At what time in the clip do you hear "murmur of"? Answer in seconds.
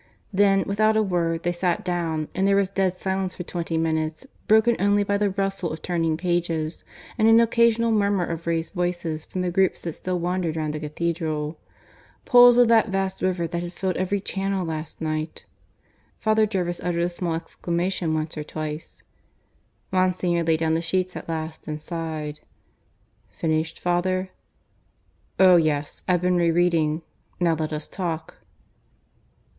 7.91-8.47